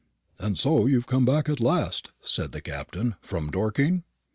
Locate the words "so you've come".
0.57-1.25